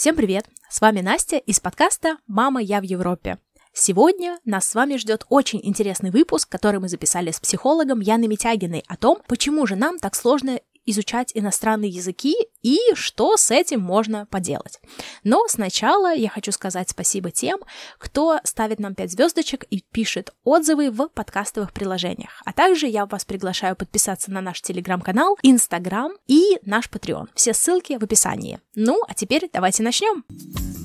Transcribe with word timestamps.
Всем 0.00 0.16
привет! 0.16 0.46
С 0.70 0.80
вами 0.80 1.02
Настя 1.02 1.36
из 1.36 1.60
подкаста 1.60 2.16
«Мама, 2.26 2.62
я 2.62 2.80
в 2.80 2.84
Европе». 2.84 3.36
Сегодня 3.74 4.38
нас 4.46 4.66
с 4.66 4.74
вами 4.74 4.96
ждет 4.96 5.26
очень 5.28 5.60
интересный 5.62 6.10
выпуск, 6.10 6.48
который 6.48 6.80
мы 6.80 6.88
записали 6.88 7.30
с 7.30 7.38
психологом 7.38 8.00
Яной 8.00 8.26
Митягиной 8.26 8.82
о 8.88 8.96
том, 8.96 9.18
почему 9.28 9.66
же 9.66 9.76
нам 9.76 9.98
так 9.98 10.14
сложно 10.14 10.58
изучать 10.86 11.32
иностранные 11.34 11.90
языки 11.90 12.34
и 12.62 12.78
что 12.94 13.36
с 13.36 13.50
этим 13.50 13.80
можно 13.80 14.26
поделать. 14.26 14.80
Но 15.24 15.46
сначала 15.48 16.14
я 16.14 16.28
хочу 16.28 16.52
сказать 16.52 16.90
спасибо 16.90 17.30
тем, 17.30 17.60
кто 17.98 18.38
ставит 18.44 18.78
нам 18.78 18.94
5 18.94 19.12
звездочек 19.12 19.64
и 19.70 19.82
пишет 19.92 20.32
отзывы 20.44 20.90
в 20.90 21.08
подкастовых 21.08 21.72
приложениях. 21.72 22.42
А 22.44 22.52
также 22.52 22.86
я 22.86 23.06
вас 23.06 23.24
приглашаю 23.24 23.76
подписаться 23.76 24.30
на 24.30 24.40
наш 24.40 24.60
телеграм-канал, 24.62 25.38
инстаграм 25.42 26.12
и 26.26 26.58
наш 26.64 26.88
Patreon. 26.88 27.28
Все 27.34 27.54
ссылки 27.54 27.96
в 27.98 28.04
описании. 28.04 28.60
Ну, 28.74 29.00
а 29.06 29.14
теперь 29.14 29.48
давайте 29.52 29.82
начнем. 29.82 30.24
А, 30.28 30.79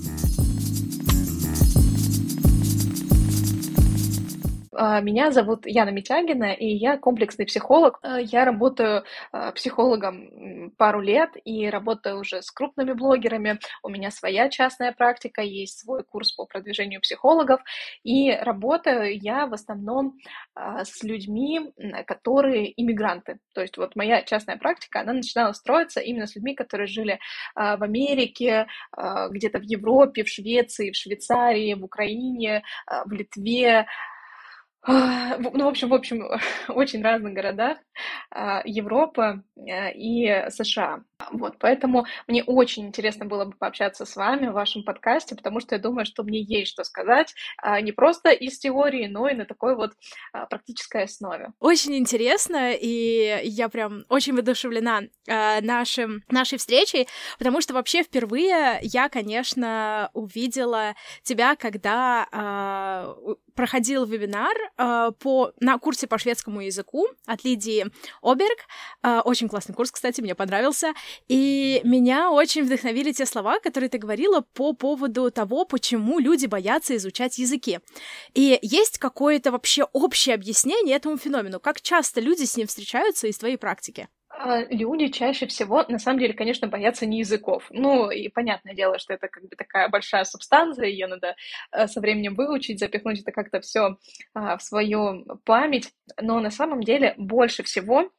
меня 5.01 5.31
зовут 5.31 5.65
Яна 5.65 5.91
Митягина, 5.91 6.53
и 6.53 6.67
я 6.67 6.97
комплексный 6.97 7.45
психолог. 7.45 7.99
А, 8.01 8.19
я 8.19 8.45
работаю 8.45 9.03
а, 9.31 9.51
психологом 9.51 10.71
пару 10.77 10.99
лет 10.99 11.31
и 11.45 11.69
работаю 11.69 12.19
уже 12.19 12.41
с 12.41 12.51
крупными 12.51 12.93
блогерами. 12.93 13.59
У 13.83 13.89
меня 13.89 14.11
своя 14.11 14.49
частная 14.49 14.91
практика, 14.91 15.41
есть 15.41 15.79
свой 15.79 16.03
курс 16.03 16.33
по 16.33 16.45
продвижению 16.45 17.01
психологов. 17.01 17.61
И 18.03 18.31
работаю 18.31 19.17
я 19.17 19.45
в 19.45 19.53
основном 19.53 20.17
с 20.55 21.03
людьми, 21.03 21.73
которые 22.05 22.73
иммигранты. 22.81 23.39
То 23.53 23.61
есть 23.61 23.77
вот 23.77 23.95
моя 23.95 24.21
частная 24.23 24.57
практика, 24.57 25.01
она 25.01 25.13
начинала 25.13 25.53
строиться 25.53 25.99
именно 25.99 26.27
с 26.27 26.35
людьми, 26.35 26.55
которые 26.55 26.87
жили 26.87 27.19
в 27.55 27.83
Америке, 27.83 28.67
где-то 29.29 29.59
в 29.59 29.63
Европе, 29.63 30.23
в 30.23 30.29
Швеции, 30.29 30.91
в 30.91 30.95
Швейцарии, 30.95 31.73
в 31.73 31.83
Украине, 31.83 32.63
в 33.05 33.11
Литве, 33.11 33.75
а, 33.79 33.85
ну, 34.87 35.65
в 35.65 35.67
общем, 35.67 35.89
в 35.89 35.93
общем, 35.93 36.27
очень 36.69 37.01
разных 37.01 37.33
городах 37.33 37.77
а, 38.29 38.61
Европы 38.65 39.43
э, 39.55 39.93
и 39.93 40.49
США. 40.49 41.03
Вот, 41.31 41.55
поэтому 41.59 42.05
мне 42.27 42.43
очень 42.43 42.87
интересно 42.87 43.25
было 43.25 43.45
бы 43.45 43.53
пообщаться 43.53 44.05
с 44.05 44.15
вами 44.15 44.47
в 44.47 44.53
вашем 44.53 44.83
подкасте, 44.83 45.35
потому 45.35 45.59
что 45.59 45.75
я 45.75 45.81
думаю, 45.81 46.05
что 46.05 46.23
мне 46.23 46.41
есть 46.41 46.71
что 46.71 46.83
сказать 46.83 47.33
а, 47.57 47.81
не 47.81 47.91
просто 47.91 48.29
из 48.29 48.59
теории, 48.59 49.07
но 49.07 49.27
и 49.27 49.33
на 49.33 49.45
такой 49.45 49.75
вот 49.75 49.93
практической 50.49 51.03
основе. 51.03 51.51
Очень 51.59 51.95
интересно, 51.95 52.73
и 52.73 53.39
я 53.43 53.69
прям 53.69 54.03
очень 54.09 54.33
воодушевлена 54.33 55.03
нашим, 55.27 56.23
нашей 56.29 56.57
встречей, 56.57 57.07
потому 57.37 57.61
что 57.61 57.73
вообще 57.73 58.03
впервые 58.03 58.79
я, 58.81 59.09
конечно, 59.09 60.09
увидела 60.13 60.95
тебя, 61.23 61.55
когда 61.55 63.15
проходил 63.55 64.05
вебинар 64.05 64.55
э, 64.77 65.11
по, 65.19 65.51
на 65.59 65.77
курсе 65.79 66.07
по 66.07 66.17
шведскому 66.17 66.61
языку 66.61 67.07
от 67.25 67.43
Лидии 67.43 67.85
Оберг. 68.21 68.59
Э, 69.01 69.21
очень 69.23 69.49
классный 69.49 69.73
курс, 69.73 69.91
кстати, 69.91 70.21
мне 70.21 70.35
понравился. 70.35 70.93
И 71.27 71.81
меня 71.83 72.31
очень 72.31 72.63
вдохновили 72.63 73.11
те 73.11 73.25
слова, 73.25 73.59
которые 73.59 73.89
ты 73.89 73.97
говорила 73.97 74.41
по 74.53 74.73
поводу 74.73 75.31
того, 75.31 75.65
почему 75.65 76.19
люди 76.19 76.45
боятся 76.45 76.95
изучать 76.95 77.37
языки. 77.37 77.79
И 78.33 78.59
есть 78.61 78.97
какое-то 78.97 79.51
вообще 79.51 79.83
общее 79.93 80.35
объяснение 80.35 80.95
этому 80.95 81.17
феномену? 81.17 81.59
Как 81.59 81.81
часто 81.81 82.21
люди 82.21 82.43
с 82.43 82.57
ним 82.57 82.67
встречаются 82.67 83.27
из 83.27 83.37
твоей 83.37 83.57
практики? 83.57 84.07
А, 84.37 84.63
люди 84.69 85.07
чаще 85.07 85.47
всего, 85.47 85.85
на 85.87 85.99
самом 85.99 86.19
деле, 86.19 86.33
конечно, 86.33 86.67
боятся 86.67 87.05
не 87.05 87.19
языков. 87.19 87.65
Ну, 87.69 88.09
и 88.09 88.27
понятное 88.27 88.73
дело, 88.73 88.99
что 88.99 89.13
это 89.13 89.27
как 89.27 89.43
бы 89.43 89.55
такая 89.55 89.87
большая 89.89 90.23
субстанция, 90.25 90.87
ее 90.87 91.07
надо 91.07 91.35
э, 91.71 91.87
со 91.87 92.01
временем 92.01 92.35
выучить, 92.35 92.79
запихнуть 92.79 93.21
это 93.21 93.31
как-то 93.31 93.61
все 93.61 93.97
а, 94.33 94.57
в 94.57 94.63
свою 94.63 95.25
память. 95.45 95.91
Но 96.21 96.39
на 96.39 96.51
самом 96.51 96.83
деле 96.83 97.13
больше 97.17 97.63
всего 97.63 98.11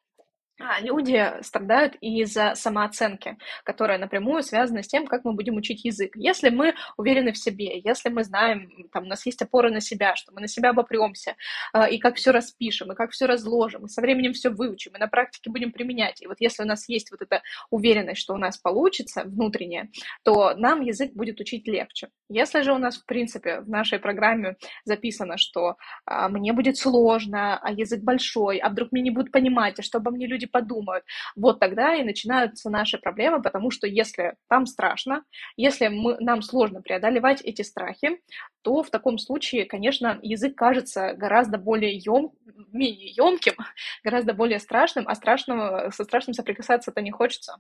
люди 0.81 1.33
страдают 1.43 1.97
из-за 2.01 2.55
самооценки, 2.55 3.37
которая 3.65 3.99
напрямую 3.99 4.43
связана 4.43 4.83
с 4.83 4.89
тем, 4.89 5.07
как 5.07 5.25
мы 5.25 5.35
будем 5.35 5.57
учить 5.57 5.85
язык. 5.85 6.13
Если 6.17 6.49
мы 6.49 6.75
уверены 6.97 7.33
в 7.33 7.39
себе, 7.39 7.79
если 7.85 8.09
мы 8.09 8.25
знаем, 8.25 8.89
там, 8.93 9.05
у 9.05 9.07
нас 9.07 9.27
есть 9.27 9.43
опора 9.43 9.71
на 9.71 9.81
себя, 9.81 10.17
что 10.17 10.33
мы 10.33 10.41
на 10.41 10.49
себя 10.49 10.71
обопремся, 10.71 11.37
э, 11.75 11.91
и 11.91 11.99
как 11.99 12.17
все 12.17 12.31
распишем, 12.31 12.93
и 12.93 12.95
как 12.95 13.11
все 13.11 13.27
разложим, 13.27 13.87
и 13.87 13.89
со 13.89 14.01
временем 14.01 14.33
все 14.33 14.49
выучим, 14.49 14.93
и 14.97 14.99
на 14.99 15.09
практике 15.09 15.51
будем 15.51 15.73
применять. 15.73 16.23
И 16.23 16.27
вот 16.27 16.37
если 16.41 16.63
у 16.63 16.67
нас 16.67 16.89
есть 16.89 17.11
вот 17.11 17.21
эта 17.23 17.43
уверенность, 17.71 18.21
что 18.21 18.35
у 18.35 18.39
нас 18.39 18.57
получится 18.57 19.25
внутренняя, 19.25 19.91
то 20.23 20.55
нам 20.57 20.81
язык 20.81 21.13
будет 21.13 21.41
учить 21.41 21.69
легче. 21.69 22.09
Если 22.29 22.63
же 22.63 22.73
у 22.73 22.79
нас, 22.79 22.97
в 22.97 23.05
принципе, 23.05 23.61
в 23.61 23.69
нашей 23.69 23.99
программе 23.99 24.57
записано, 24.85 25.37
что 25.37 25.77
э, 26.07 26.29
мне 26.29 26.53
будет 26.53 26.79
сложно, 26.79 27.59
а 27.59 27.71
язык 27.73 28.03
большой, 28.03 28.59
а 28.59 28.71
вдруг 28.71 28.93
мне 28.93 29.03
не 29.03 29.11
будут 29.11 29.33
понимать, 29.33 29.79
а 29.79 29.83
что 29.83 29.99
обо 29.99 30.11
мне 30.11 30.27
люди 30.27 30.46
люди 30.47 30.51
подумают. 30.51 31.05
Вот 31.35 31.61
тогда 31.61 31.95
и 31.95 32.05
начинаются 32.05 32.71
наши 32.71 32.99
проблемы, 32.99 33.43
потому 33.43 33.71
что 33.71 33.87
если 33.87 34.35
там 34.49 34.67
страшно, 34.67 35.25
если 35.57 35.89
мы, 35.89 36.17
нам 36.21 36.43
сложно 36.43 36.83
преодолевать 36.83 37.43
эти 37.43 37.63
страхи, 37.63 38.21
то 38.63 38.83
в 38.83 38.91
таком 38.91 39.19
случае, 39.19 39.65
конечно, 39.65 40.19
язык 40.23 40.57
кажется 40.57 41.15
гораздо 41.15 41.59
более 41.59 41.97
ем, 41.97 42.33
менее 42.73 43.11
емким, 43.11 43.55
гораздо 44.05 44.35
более 44.35 44.59
страшным, 44.59 45.07
а 45.09 45.15
страшного, 45.15 45.91
со 45.91 46.05
страшным 46.05 46.35
соприкасаться-то 46.35 47.01
не 47.01 47.11
хочется. 47.11 47.57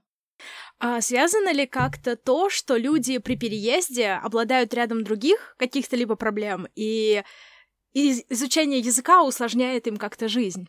А 0.78 1.00
связано 1.00 1.52
ли 1.52 1.66
как-то 1.66 2.16
то, 2.16 2.50
что 2.50 2.76
люди 2.76 3.18
при 3.18 3.36
переезде 3.36 4.20
обладают 4.22 4.74
рядом 4.74 5.04
других 5.04 5.54
каких-то 5.58 5.96
либо 5.96 6.16
проблем, 6.16 6.66
и, 6.74 7.22
и 7.94 8.24
изучение 8.28 8.80
языка 8.80 9.22
усложняет 9.22 9.86
им 9.86 9.96
как-то 9.96 10.28
жизнь? 10.28 10.68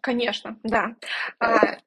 Конечно, 0.00 0.58
да. 0.62 0.96
А, 1.40 1.78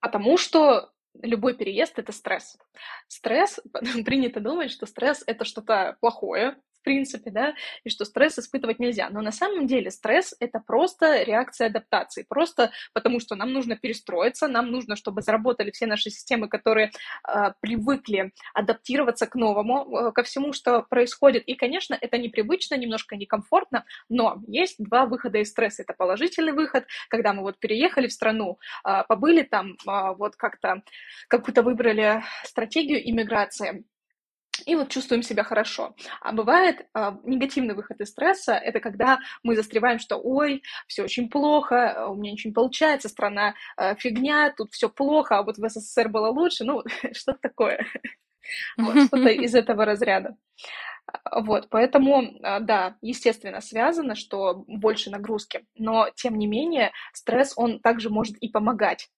потому 0.00 0.36
что 0.36 0.92
любой 1.22 1.54
переезд 1.54 1.98
это 1.98 2.12
стресс. 2.12 2.58
Стресс, 3.06 3.60
принято 4.04 4.40
думать, 4.40 4.70
что 4.70 4.86
стресс 4.86 5.22
это 5.26 5.44
что-то 5.44 5.96
плохое, 6.00 6.56
принципе, 6.82 7.30
да, 7.30 7.54
и 7.84 7.90
что 7.90 8.04
стресс 8.04 8.38
испытывать 8.38 8.78
нельзя. 8.78 9.10
Но 9.10 9.20
на 9.20 9.32
самом 9.32 9.66
деле 9.66 9.90
стресс— 9.90 10.34
это 10.40 10.60
просто 10.60 11.22
реакция 11.22 11.68
адаптации, 11.68 12.24
просто 12.28 12.70
потому 12.92 13.20
что 13.20 13.34
нам 13.34 13.52
нужно 13.52 13.76
перестроиться, 13.76 14.48
нам 14.48 14.70
нужно, 14.70 14.96
чтобы 14.96 15.22
заработали 15.22 15.70
все 15.70 15.86
наши 15.86 16.10
системы, 16.10 16.48
которые 16.48 16.90
э, 17.26 17.52
привыкли 17.60 18.32
адаптироваться 18.54 19.26
к 19.26 19.34
новому, 19.34 20.08
э, 20.08 20.12
ко 20.12 20.22
всему, 20.22 20.52
что 20.52 20.82
происходит. 20.82 21.44
И, 21.44 21.54
конечно, 21.54 21.96
это 22.00 22.18
непривычно, 22.18 22.76
немножко 22.76 23.16
некомфортно, 23.16 23.84
но 24.08 24.42
есть 24.46 24.76
два 24.78 25.06
выхода 25.06 25.38
из 25.38 25.50
стресса. 25.50 25.82
Это 25.82 25.94
положительный 25.94 26.52
выход, 26.52 26.86
когда 27.08 27.32
мы 27.32 27.42
вот 27.42 27.58
переехали 27.58 28.08
в 28.08 28.12
страну, 28.12 28.58
э, 28.84 29.02
побыли 29.08 29.42
там, 29.42 29.72
э, 29.72 30.14
вот 30.16 30.36
как-то 30.36 30.82
какую-то 31.28 31.62
выбрали 31.62 32.22
стратегию 32.44 33.08
иммиграции, 33.08 33.84
и 34.66 34.74
вот 34.74 34.88
чувствуем 34.88 35.22
себя 35.22 35.44
хорошо. 35.44 35.94
А 36.20 36.32
бывает 36.32 36.86
э, 36.94 37.12
негативный 37.24 37.74
выход 37.74 38.00
из 38.00 38.10
стресса, 38.10 38.54
это 38.54 38.80
когда 38.80 39.18
мы 39.42 39.56
застреваем, 39.56 39.98
что 39.98 40.16
ой, 40.16 40.62
все 40.86 41.04
очень 41.04 41.28
плохо, 41.28 42.06
у 42.08 42.14
меня 42.14 42.32
ничего 42.32 42.50
не 42.50 42.54
получается, 42.54 43.08
страна 43.08 43.54
э, 43.76 43.94
фигня, 43.96 44.52
тут 44.56 44.72
все 44.72 44.88
плохо, 44.88 45.38
а 45.38 45.42
вот 45.42 45.58
в 45.58 45.68
СССР 45.68 46.08
было 46.08 46.28
лучше, 46.28 46.64
ну, 46.64 46.82
что-то 47.12 47.38
такое. 47.40 47.86
Вот, 48.76 49.06
что-то 49.06 49.28
из 49.28 49.54
этого 49.56 49.84
разряда. 49.84 50.36
Вот, 51.32 51.68
поэтому, 51.70 52.38
да, 52.40 52.96
естественно, 53.00 53.62
связано, 53.62 54.14
что 54.14 54.64
больше 54.66 55.10
нагрузки, 55.10 55.66
но, 55.74 56.10
тем 56.14 56.36
не 56.36 56.46
менее, 56.46 56.92
стресс, 57.14 57.54
он 57.56 57.80
также 57.80 58.10
может 58.10 58.36
и 58.36 58.50
помогать 58.50 59.08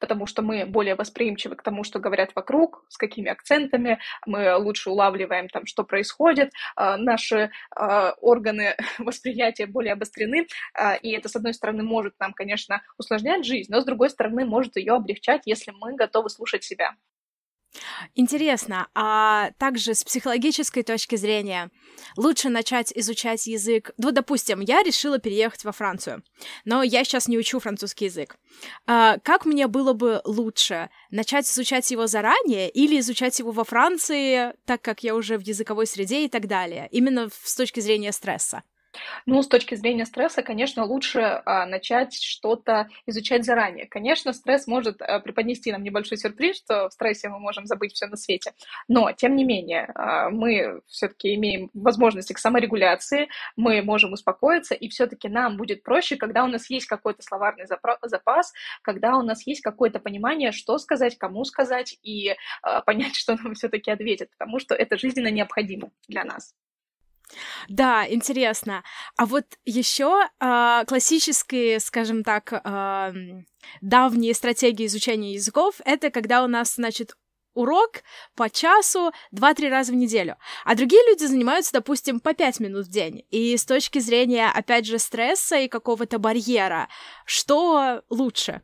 потому 0.00 0.26
что 0.26 0.42
мы 0.42 0.66
более 0.66 0.94
восприимчивы 0.94 1.56
к 1.56 1.62
тому, 1.62 1.84
что 1.84 1.98
говорят 1.98 2.32
вокруг, 2.34 2.84
с 2.88 2.96
какими 2.96 3.30
акцентами, 3.30 3.98
мы 4.26 4.56
лучше 4.56 4.90
улавливаем 4.90 5.48
там, 5.48 5.66
что 5.66 5.84
происходит, 5.84 6.50
а, 6.76 6.96
наши 6.96 7.50
а, 7.74 8.12
органы 8.20 8.76
восприятия 8.98 9.66
более 9.66 9.92
обострены, 9.94 10.46
а, 10.74 10.94
и 10.94 11.10
это, 11.10 11.28
с 11.28 11.36
одной 11.36 11.54
стороны, 11.54 11.82
может 11.82 12.14
нам, 12.20 12.32
конечно, 12.32 12.82
усложнять 12.98 13.44
жизнь, 13.44 13.70
но, 13.72 13.80
с 13.80 13.84
другой 13.84 14.10
стороны, 14.10 14.44
может 14.44 14.76
ее 14.76 14.94
облегчать, 14.94 15.42
если 15.46 15.72
мы 15.72 15.94
готовы 15.94 16.30
слушать 16.30 16.64
себя. 16.64 16.94
Интересно, 18.14 18.88
а 18.94 19.50
также 19.58 19.94
с 19.94 20.04
психологической 20.04 20.82
точки 20.82 21.16
зрения, 21.16 21.70
лучше 22.16 22.48
начать 22.48 22.92
изучать 22.94 23.46
язык... 23.46 23.92
Ну, 23.96 24.12
допустим, 24.12 24.60
я 24.60 24.82
решила 24.82 25.18
переехать 25.18 25.64
во 25.64 25.72
Францию, 25.72 26.22
но 26.64 26.82
я 26.82 27.04
сейчас 27.04 27.28
не 27.28 27.38
учу 27.38 27.60
французский 27.60 28.06
язык. 28.06 28.36
А 28.86 29.18
как 29.18 29.46
мне 29.46 29.66
было 29.66 29.92
бы 29.92 30.20
лучше 30.24 30.90
начать 31.10 31.50
изучать 31.50 31.90
его 31.90 32.06
заранее 32.06 32.68
или 32.68 32.98
изучать 33.00 33.38
его 33.38 33.50
во 33.50 33.64
Франции, 33.64 34.52
так 34.66 34.82
как 34.82 35.02
я 35.02 35.14
уже 35.14 35.38
в 35.38 35.42
языковой 35.42 35.86
среде 35.86 36.24
и 36.24 36.28
так 36.28 36.46
далее, 36.46 36.88
именно 36.90 37.28
с 37.42 37.54
точки 37.54 37.80
зрения 37.80 38.12
стресса? 38.12 38.62
Ну, 39.26 39.42
с 39.42 39.48
точки 39.48 39.74
зрения 39.74 40.04
стресса, 40.04 40.42
конечно, 40.42 40.84
лучше 40.84 41.42
а, 41.44 41.66
начать 41.66 42.14
что-то 42.14 42.88
изучать 43.06 43.44
заранее. 43.44 43.86
Конечно, 43.86 44.32
стресс 44.32 44.66
может 44.66 45.00
а, 45.00 45.20
преподнести 45.20 45.72
нам 45.72 45.82
небольшой 45.82 46.18
сюрприз, 46.18 46.58
что 46.58 46.88
в 46.88 46.92
стрессе 46.92 47.28
мы 47.28 47.38
можем 47.38 47.66
забыть 47.66 47.94
все 47.94 48.06
на 48.06 48.16
свете. 48.16 48.52
Но, 48.88 49.12
тем 49.12 49.36
не 49.36 49.44
менее, 49.44 49.90
а, 49.94 50.30
мы 50.30 50.82
все-таки 50.86 51.34
имеем 51.34 51.70
возможности 51.74 52.32
к 52.32 52.38
саморегуляции, 52.38 53.28
мы 53.56 53.82
можем 53.82 54.12
успокоиться, 54.12 54.74
и 54.74 54.88
все-таки 54.88 55.28
нам 55.28 55.56
будет 55.56 55.82
проще, 55.82 56.16
когда 56.16 56.44
у 56.44 56.48
нас 56.48 56.68
есть 56.70 56.86
какой-то 56.86 57.22
словарный 57.22 57.66
запас, 58.02 58.52
когда 58.82 59.16
у 59.16 59.22
нас 59.22 59.46
есть 59.46 59.62
какое-то 59.62 60.00
понимание, 60.00 60.52
что 60.52 60.78
сказать, 60.78 61.16
кому 61.18 61.44
сказать, 61.44 61.98
и 62.02 62.34
а, 62.62 62.82
понять, 62.82 63.14
что 63.16 63.36
нам 63.36 63.54
все-таки 63.54 63.90
ответят, 63.90 64.30
потому 64.36 64.58
что 64.58 64.74
это 64.74 64.98
жизненно 64.98 65.28
необходимо 65.28 65.90
для 66.08 66.24
нас. 66.24 66.54
Да, 67.68 68.06
интересно. 68.08 68.82
А 69.16 69.26
вот 69.26 69.44
еще 69.64 70.28
э, 70.40 70.84
классические, 70.86 71.80
скажем 71.80 72.24
так, 72.24 72.52
э, 72.52 73.12
давние 73.80 74.34
стратегии 74.34 74.86
изучения 74.86 75.34
языков 75.34 75.76
это 75.84 76.10
когда 76.10 76.44
у 76.44 76.46
нас, 76.46 76.74
значит, 76.74 77.16
урок 77.54 78.02
по 78.34 78.48
часу 78.50 79.12
два-три 79.30 79.68
раза 79.68 79.92
в 79.92 79.94
неделю. 79.94 80.36
А 80.64 80.74
другие 80.74 81.02
люди 81.08 81.24
занимаются, 81.24 81.72
допустим, 81.72 82.20
по 82.20 82.34
пять 82.34 82.60
минут 82.60 82.86
в 82.86 82.90
день. 82.90 83.24
И 83.30 83.56
с 83.56 83.64
точки 83.64 83.98
зрения, 83.98 84.50
опять 84.52 84.86
же, 84.86 84.98
стресса 84.98 85.56
и 85.58 85.68
какого-то 85.68 86.18
барьера, 86.18 86.88
что 87.26 88.02
лучше? 88.08 88.62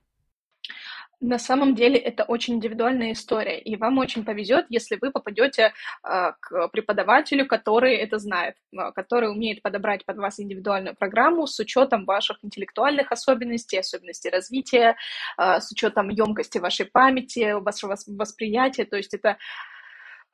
На 1.21 1.39
самом 1.39 1.75
деле 1.75 1.99
это 1.99 2.23
очень 2.23 2.55
индивидуальная 2.55 3.13
история, 3.13 3.59
и 3.59 3.75
вам 3.75 3.99
очень 3.99 4.25
повезет, 4.25 4.67
если 4.69 4.97
вы 5.01 5.11
попадете 5.11 5.73
э, 6.05 6.33
к 6.39 6.69
преподавателю, 6.69 7.45
который 7.47 7.97
это 7.97 8.19
знает, 8.19 8.55
э, 8.73 8.93
который 8.95 9.29
умеет 9.29 9.61
подобрать 9.61 10.05
под 10.05 10.19
вас 10.19 10.39
индивидуальную 10.39 10.95
программу 10.95 11.49
с 11.49 11.59
учетом 11.59 12.05
ваших 12.05 12.39
интеллектуальных 12.45 13.11
особенностей, 13.11 13.79
особенностей 13.79 14.31
развития, 14.31 14.97
э, 15.37 15.61
с 15.61 15.73
учетом 15.73 16.09
емкости 16.09 16.59
вашей 16.59 16.87
памяти, 16.87 17.61
вашего 17.61 17.97
восприятия. 18.07 18.85
То 18.85 18.97
есть 18.97 19.13
это 19.13 19.31
а, 19.31 19.37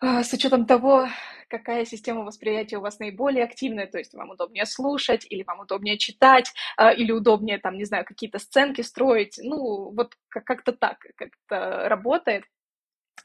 с 0.04 0.32
учетом 0.32 0.66
того, 0.66 1.08
какая 1.48 1.84
система 1.84 2.24
восприятия 2.24 2.78
у 2.78 2.80
вас 2.80 2.98
наиболее 2.98 3.44
активная, 3.44 3.86
то 3.86 3.98
есть 3.98 4.14
вам 4.14 4.30
удобнее 4.30 4.66
слушать, 4.66 5.26
или 5.28 5.42
вам 5.44 5.60
удобнее 5.60 5.98
читать, 5.98 6.52
а, 6.76 6.92
или 6.92 7.12
удобнее, 7.12 7.58
там, 7.58 7.76
не 7.76 7.84
знаю, 7.84 8.04
какие-то 8.04 8.38
сценки 8.38 8.82
строить, 8.82 9.38
ну, 9.42 9.90
вот 9.90 10.14
как-то 10.28 10.72
так 10.72 10.98
как-то 11.16 11.88
работает. 11.88 12.44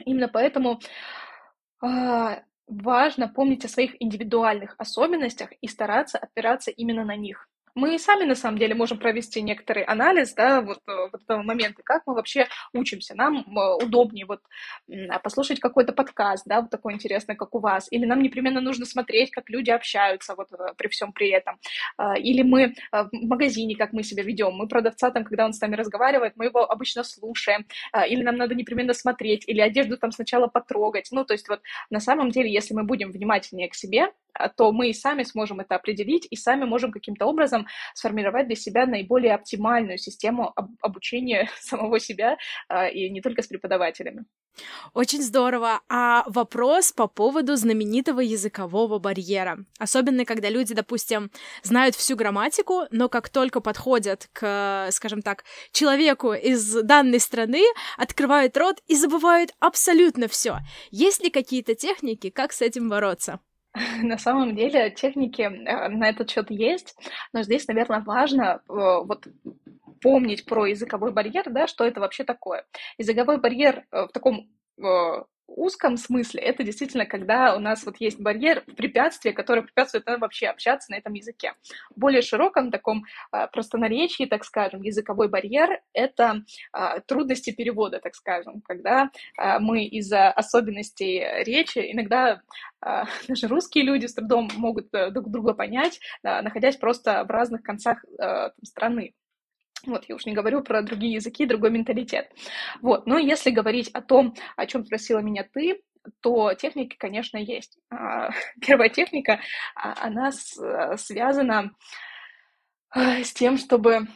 Именно 0.06 0.28
поэтому 0.28 0.80
а, 1.82 2.44
важно 2.68 3.28
помнить 3.28 3.66
о 3.66 3.70
своих 3.70 4.02
индивидуальных 4.02 4.76
особенностях 4.78 5.52
и 5.62 5.68
стараться 5.68 6.18
опираться 6.18 6.72
именно 6.72 7.04
на 7.04 7.16
них 7.16 7.50
мы 7.80 7.98
сами 7.98 8.26
на 8.26 8.36
самом 8.36 8.58
деле 8.58 8.76
можем 8.76 8.98
провести 8.98 9.42
некоторый 9.42 9.84
анализ, 9.84 10.34
да, 10.34 10.62
вот, 10.62 10.80
э, 10.88 11.10
вот 11.12 11.22
этого 11.24 11.42
момента, 11.42 11.82
как 11.84 12.04
мы 12.06 12.14
вообще 12.14 12.48
учимся. 12.74 13.16
Нам 13.16 13.38
э, 13.38 13.84
удобнее 13.84 14.26
вот 14.26 14.42
послушать 15.24 15.60
какой-то 15.60 15.94
подкаст, 15.94 16.44
да, 16.46 16.62
вот 16.62 16.70
такой 16.70 16.94
интересный, 16.94 17.36
как 17.36 17.56
у 17.56 17.60
вас, 17.60 17.88
или 17.92 18.06
нам 18.06 18.22
непременно 18.22 18.62
нужно 18.62 18.86
смотреть, 18.86 19.32
как 19.32 19.50
люди 19.50 19.70
общаются 19.70 20.36
вот 20.36 20.52
э, 20.52 20.74
при 20.78 20.88
всем 20.90 21.14
при 21.14 21.30
этом, 21.30 21.58
или 22.18 22.44
мы 22.44 22.76
в 22.92 23.10
магазине, 23.14 23.76
как 23.76 23.94
мы 23.94 24.04
себя 24.04 24.24
ведем, 24.24 24.54
мы 24.54 24.68
продавца 24.68 25.12
там, 25.12 25.24
когда 25.24 25.46
он 25.46 25.54
с 25.54 25.62
нами 25.62 25.76
разговаривает, 25.76 26.34
мы 26.36 26.46
его 26.46 26.70
обычно 26.70 27.04
слушаем, 27.04 27.66
или 28.08 28.24
нам 28.24 28.38
надо 28.38 28.56
непременно 28.56 28.94
смотреть, 28.94 29.48
или 29.48 29.62
одежду 29.62 29.98
там 29.98 30.12
сначала 30.12 30.48
потрогать, 30.48 31.10
ну, 31.12 31.26
то 31.26 31.34
есть 31.34 31.48
вот 31.50 31.62
на 31.90 32.00
самом 32.00 32.32
деле, 32.32 32.52
если 32.52 32.74
мы 32.74 32.84
будем 32.84 33.12
внимательнее 33.12 33.70
к 33.70 33.76
себе, 33.76 34.12
то 34.58 34.72
мы 34.72 34.90
и 34.90 34.94
сами 34.94 35.24
сможем 35.24 35.60
это 35.60 35.76
определить, 35.76 36.28
и 36.30 36.36
сами 36.36 36.66
можем 36.66 36.92
каким-то 36.92 37.26
образом 37.26 37.68
сформировать 37.94 38.48
для 38.48 38.56
себя 38.56 38.86
наиболее 38.86 39.36
оптимальную 39.36 39.98
систему 39.98 40.54
обучения 40.82 41.50
самого 41.60 42.00
себя, 42.00 42.38
а, 42.68 42.88
и 42.88 43.10
не 43.10 43.22
только 43.22 43.42
с 43.42 43.48
преподавателями. 43.48 44.26
Очень 44.94 45.22
здорово. 45.22 45.82
А 45.90 46.24
вопрос 46.28 46.92
по 46.92 47.08
поводу 47.08 47.56
знаменитого 47.56 48.20
языкового 48.20 49.00
барьера. 49.00 49.60
Особенно, 49.78 50.26
когда 50.26 50.50
люди, 50.50 50.74
допустим, 50.74 51.32
знают 51.64 51.96
всю 51.96 52.16
грамматику, 52.16 52.84
но 52.92 53.10
как 53.10 53.30
только 53.30 53.62
подходят 53.62 54.30
к, 54.34 54.90
скажем 54.92 55.22
так, 55.22 55.44
человеку 55.72 56.34
из 56.34 56.74
данной 56.84 57.20
страны, 57.20 57.64
открывают 57.98 58.58
рот 58.58 58.82
и 58.88 58.96
забывают 58.96 59.52
абсолютно 59.60 60.28
все. 60.28 60.60
Есть 60.92 61.24
ли 61.24 61.30
какие-то 61.30 61.76
техники, 61.76 62.30
как 62.30 62.52
с 62.52 62.62
этим 62.62 62.90
бороться? 62.90 63.40
На 64.04 64.18
самом 64.18 64.56
деле 64.56 64.90
техники 64.92 65.42
э, 65.42 65.90
на 65.90 66.10
этот 66.10 66.30
счет 66.30 66.50
есть, 66.52 66.96
но 67.34 67.44
здесь, 67.44 67.68
наверное, 67.68 68.02
важно 68.02 68.62
э, 68.68 68.74
вот 68.74 69.28
помнить 70.02 70.46
про 70.46 70.66
языковой 70.66 71.12
барьер, 71.12 71.50
да, 71.50 71.68
что 71.68 71.84
это 71.84 72.00
вообще 72.00 72.24
такое. 72.24 72.66
Языковой 72.98 73.40
барьер 73.40 73.86
э, 73.92 74.06
в 74.06 74.10
таком 74.10 74.50
узком 75.56 75.98
смысле 75.98 76.42
это 76.42 76.64
действительно, 76.64 77.06
когда 77.06 77.56
у 77.56 77.60
нас 77.60 77.86
вот 77.86 77.98
есть 78.00 78.20
барьер, 78.20 78.64
препятствие, 78.78 79.34
которое 79.34 79.62
препятствует 79.62 80.06
нам 80.06 80.20
вообще 80.20 80.48
общаться 80.48 80.92
на 80.92 80.96
этом 80.96 81.14
языке. 81.14 81.54
В 81.96 82.00
более 82.00 82.22
широком 82.22 82.72
таком 82.72 83.06
э, 83.32 83.48
простонаречии, 83.52 84.26
так 84.26 84.46
скажем, 84.46 84.82
языковой 84.82 85.30
барьер— 85.30 85.82
это 85.94 86.44
э, 86.74 87.02
трудности 87.06 87.52
перевода, 87.52 88.00
так 88.00 88.16
скажем, 88.16 88.62
когда 88.62 89.10
э, 89.38 89.60
мы 89.60 89.86
из-за 89.86 90.30
особенностей 90.32 91.24
речи 91.44 91.80
иногда 91.92 92.42
даже 93.28 93.48
русские 93.48 93.84
люди 93.84 94.06
с 94.06 94.14
трудом 94.14 94.50
могут 94.56 94.90
друг 94.92 95.30
друга 95.30 95.54
понять, 95.54 96.00
находясь 96.24 96.78
просто 96.78 97.26
в 97.26 97.30
разных 97.30 97.62
концах 97.62 98.06
страны. 98.64 99.14
Вот, 99.86 100.06
я 100.08 100.16
уж 100.16 100.26
не 100.26 100.34
говорю 100.34 100.62
про 100.62 100.82
другие 100.82 101.14
языки, 101.14 101.46
другой 101.46 101.72
менталитет. 101.72 102.32
Вот, 102.82 103.08
но 103.08 103.18
если 103.18 103.50
говорить 103.50 103.90
о 103.90 104.02
том, 104.02 104.36
о 104.56 104.66
чем 104.66 104.86
спросила 104.86 105.20
меня 105.20 105.48
ты, 105.52 105.82
то 106.22 106.54
техники, 106.54 106.96
конечно, 106.98 107.38
есть. 107.38 107.78
А, 107.90 108.30
первая 108.62 108.90
техника, 108.90 109.40
а, 109.76 109.96
она 110.06 110.32
связана 110.98 111.72
а, 112.90 113.24
с 113.24 113.34
тем, 113.34 113.58
чтобы 113.58 114.08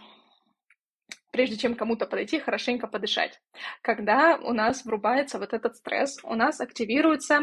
прежде 1.31 1.57
чем 1.57 1.73
кому-то 1.73 2.05
подойти, 2.05 2.39
хорошенько 2.39 2.87
подышать. 2.87 3.41
Когда 3.81 4.37
у 4.37 4.53
нас 4.53 4.85
врубается 4.85 5.39
вот 5.39 5.53
этот 5.53 5.75
стресс, 5.75 6.19
у 6.23 6.35
нас 6.35 6.61
активируются 6.61 7.41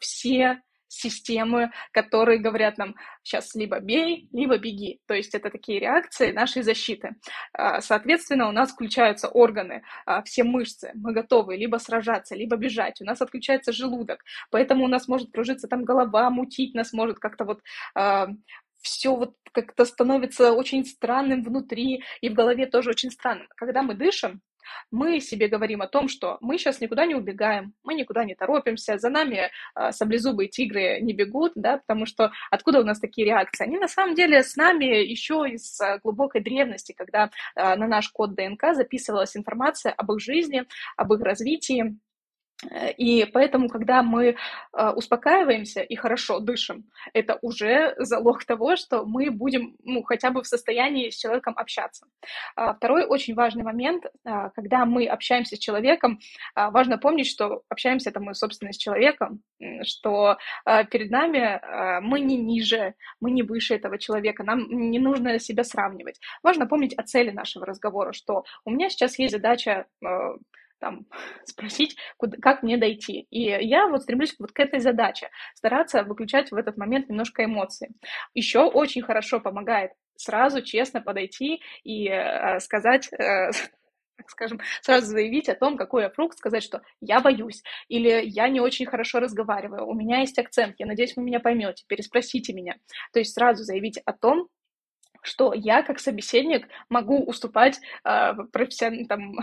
все 0.00 0.62
системы, 0.88 1.70
которые 1.92 2.38
говорят 2.38 2.78
нам 2.78 2.94
сейчас 3.22 3.54
либо 3.54 3.80
бей, 3.80 4.28
либо 4.32 4.58
беги. 4.58 5.00
То 5.06 5.14
есть 5.14 5.34
это 5.34 5.50
такие 5.50 5.78
реакции 5.78 6.32
нашей 6.32 6.62
защиты. 6.62 7.16
А, 7.52 7.80
соответственно, 7.80 8.48
у 8.48 8.52
нас 8.52 8.72
включаются 8.72 9.28
органы, 9.28 9.82
а, 10.06 10.22
все 10.22 10.44
мышцы. 10.44 10.90
Мы 10.94 11.12
готовы 11.12 11.56
либо 11.56 11.76
сражаться, 11.76 12.34
либо 12.34 12.56
бежать. 12.56 13.00
У 13.00 13.04
нас 13.04 13.20
отключается 13.20 13.72
желудок. 13.72 14.24
Поэтому 14.50 14.84
у 14.84 14.88
нас 14.88 15.08
может 15.08 15.30
кружиться 15.32 15.68
там 15.68 15.84
голова, 15.84 16.30
мутить 16.30 16.74
нас 16.74 16.92
может 16.92 17.18
как-то 17.18 17.44
вот 17.44 17.60
а, 17.94 18.28
все 18.80 19.14
вот 19.14 19.34
как-то 19.52 19.84
становится 19.84 20.52
очень 20.52 20.84
странным 20.84 21.42
внутри, 21.42 22.02
и 22.20 22.28
в 22.28 22.34
голове 22.34 22.66
тоже 22.66 22.90
очень 22.90 23.10
странным. 23.10 23.48
Когда 23.56 23.82
мы 23.82 23.94
дышим, 23.94 24.40
мы 24.90 25.20
себе 25.20 25.48
говорим 25.48 25.82
о 25.82 25.88
том, 25.88 26.08
что 26.08 26.38
мы 26.40 26.58
сейчас 26.58 26.80
никуда 26.80 27.06
не 27.06 27.14
убегаем, 27.14 27.74
мы 27.84 27.94
никуда 27.94 28.24
не 28.24 28.34
торопимся, 28.34 28.98
за 28.98 29.10
нами 29.10 29.50
э, 29.74 29.92
саблезубые 29.92 30.48
тигры 30.48 31.00
не 31.00 31.12
бегут, 31.12 31.52
да, 31.54 31.78
потому 31.78 32.06
что 32.06 32.32
откуда 32.50 32.80
у 32.80 32.84
нас 32.84 33.00
такие 33.00 33.26
реакции? 33.26 33.64
Они 33.64 33.78
на 33.78 33.88
самом 33.88 34.14
деле 34.14 34.42
с 34.42 34.56
нами 34.56 34.84
еще 34.84 35.44
из 35.48 35.80
э, 35.80 35.98
глубокой 36.02 36.40
древности, 36.40 36.92
когда 36.96 37.30
э, 37.54 37.76
на 37.76 37.86
наш 37.86 38.08
код 38.10 38.34
ДНК 38.34 38.74
записывалась 38.74 39.36
информация 39.36 39.92
об 39.92 40.12
их 40.12 40.20
жизни, 40.20 40.64
об 40.96 41.12
их 41.12 41.20
развитии, 41.20 41.98
и 42.96 43.24
поэтому, 43.32 43.68
когда 43.68 44.02
мы 44.02 44.34
э, 44.72 44.90
успокаиваемся 44.90 45.80
и 45.80 45.94
хорошо 45.94 46.40
дышим, 46.40 46.86
это 47.12 47.38
уже 47.40 47.94
залог 47.98 48.44
того, 48.44 48.74
что 48.74 49.04
мы 49.04 49.30
будем 49.30 49.76
ну, 49.84 50.02
хотя 50.02 50.30
бы 50.30 50.42
в 50.42 50.46
состоянии 50.46 51.10
с 51.10 51.16
человеком 51.16 51.54
общаться. 51.56 52.06
А 52.56 52.74
второй 52.74 53.04
очень 53.06 53.34
важный 53.34 53.62
момент, 53.62 54.06
а, 54.24 54.50
когда 54.50 54.84
мы 54.86 55.06
общаемся 55.06 55.54
с 55.54 55.60
человеком, 55.60 56.18
а, 56.56 56.70
важно 56.70 56.98
помнить, 56.98 57.28
что 57.28 57.62
общаемся 57.68 58.10
это 58.10 58.18
мы, 58.18 58.34
собственно, 58.34 58.72
с 58.72 58.76
человеком, 58.76 59.40
что 59.82 60.36
перед 60.90 61.10
нами 61.10 61.60
мы 62.00 62.20
не 62.20 62.36
ниже, 62.36 62.94
мы 63.20 63.30
не 63.30 63.42
выше 63.42 63.74
этого 63.74 63.98
человека, 63.98 64.44
нам 64.44 64.68
не 64.68 64.98
нужно 64.98 65.38
себя 65.38 65.64
сравнивать. 65.64 66.20
Важно 66.42 66.66
помнить 66.66 66.94
о 66.94 67.02
цели 67.02 67.30
нашего 67.30 67.66
разговора, 67.66 68.12
что 68.12 68.44
у 68.64 68.70
меня 68.70 68.88
сейчас 68.88 69.18
есть 69.18 69.32
задача 69.32 69.86
э, 70.04 70.06
там, 70.80 71.06
спросить, 71.44 71.96
куда, 72.16 72.36
как 72.40 72.62
мне 72.62 72.76
дойти. 72.76 73.26
И 73.30 73.42
я 73.42 73.88
вот 73.88 74.02
стремлюсь 74.02 74.34
вот 74.38 74.52
к 74.52 74.60
этой 74.60 74.80
задаче, 74.80 75.30
стараться 75.54 76.02
выключать 76.02 76.50
в 76.50 76.56
этот 76.56 76.76
момент 76.76 77.08
немножко 77.08 77.44
эмоции. 77.44 77.90
Еще 78.34 78.60
очень 78.60 79.02
хорошо 79.02 79.40
помогает 79.40 79.92
сразу 80.16 80.62
честно 80.62 81.00
подойти 81.00 81.62
и 81.84 82.08
э, 82.08 82.60
сказать, 82.60 83.08
э, 83.12 83.50
так 84.16 84.30
скажем, 84.30 84.60
сразу 84.82 85.06
заявить 85.06 85.48
о 85.48 85.54
том, 85.54 85.76
какой 85.76 86.02
я 86.02 86.10
фрукт, 86.10 86.36
сказать, 86.36 86.62
что 86.62 86.82
я 87.00 87.20
боюсь, 87.20 87.62
или 87.88 88.22
я 88.24 88.48
не 88.48 88.60
очень 88.60 88.86
хорошо 88.86 89.20
разговариваю, 89.20 89.86
у 89.86 89.94
меня 89.94 90.20
есть 90.20 90.38
акцент, 90.38 90.74
я 90.78 90.86
надеюсь, 90.86 91.16
вы 91.16 91.22
меня 91.22 91.40
поймете, 91.40 91.84
переспросите 91.86 92.52
меня. 92.52 92.74
То 93.12 93.20
есть 93.20 93.32
сразу 93.34 93.62
заявить 93.62 93.98
о 94.04 94.12
том, 94.12 94.48
что 95.22 95.52
я 95.54 95.82
как 95.82 96.00
собеседник 96.00 96.68
могу 96.88 97.18
уступать 97.22 97.80
э, 98.04 98.34
профессион... 98.52 99.06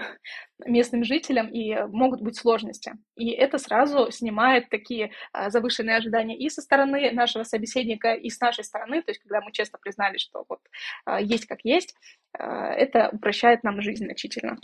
местным 0.66 1.04
жителям, 1.04 1.48
и 1.48 1.76
могут 1.88 2.22
быть 2.22 2.38
сложности. 2.38 2.94
И 3.16 3.32
это 3.32 3.58
сразу 3.58 4.12
снимает 4.12 4.70
такие 4.70 5.12
э, 5.34 5.50
завышенные 5.50 5.98
ожидания 5.98 6.38
и 6.38 6.50
со 6.50 6.62
стороны 6.62 7.12
нашего 7.12 7.44
собеседника, 7.44 8.14
и 8.14 8.30
с 8.30 8.40
нашей 8.40 8.64
стороны, 8.64 9.02
то 9.02 9.12
есть 9.12 9.22
когда 9.22 9.42
мы 9.42 9.52
честно 9.52 9.80
признали, 9.80 10.18
что 10.18 10.46
вот 10.48 10.60
э, 11.08 11.18
есть 11.22 11.46
как 11.46 11.60
есть, 11.64 11.96
э, 12.38 12.44
это 12.44 13.10
упрощает 13.12 13.64
нам 13.64 13.82
жизнь 13.82 14.06
значительно. 14.06 14.58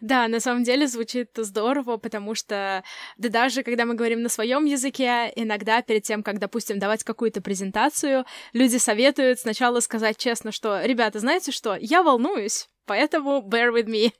Да, 0.00 0.28
на 0.28 0.40
самом 0.40 0.62
деле 0.62 0.86
звучит 0.86 1.30
здорово, 1.36 1.96
потому 1.96 2.34
что 2.34 2.84
да 3.16 3.28
даже 3.28 3.62
когда 3.62 3.84
мы 3.84 3.94
говорим 3.94 4.22
на 4.22 4.28
своем 4.28 4.64
языке, 4.64 5.32
иногда 5.36 5.82
перед 5.82 6.02
тем, 6.02 6.22
как, 6.22 6.38
допустим, 6.38 6.78
давать 6.78 7.04
какую-то 7.04 7.40
презентацию, 7.40 8.24
люди 8.52 8.76
советуют 8.76 9.40
сначала 9.40 9.80
сказать 9.80 10.16
честно, 10.16 10.52
что, 10.52 10.82
ребята, 10.84 11.18
знаете 11.20 11.52
что, 11.52 11.76
я 11.80 12.02
волнуюсь, 12.02 12.68
поэтому 12.86 13.40
bear 13.40 13.72
with 13.72 13.86
me. 13.86 14.12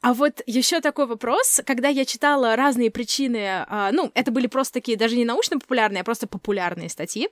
А 0.00 0.14
вот 0.14 0.42
еще 0.46 0.80
такой 0.80 1.06
вопрос, 1.06 1.60
когда 1.66 1.88
я 1.88 2.04
читала 2.04 2.56
разные 2.56 2.90
причины, 2.90 3.36
э, 3.36 3.90
ну, 3.92 4.10
это 4.14 4.30
были 4.30 4.46
просто 4.46 4.74
такие 4.74 4.96
даже 4.96 5.16
не 5.16 5.24
научно-популярные, 5.24 6.00
а 6.00 6.04
просто 6.04 6.26
популярные 6.26 6.88
статьи, 6.88 7.28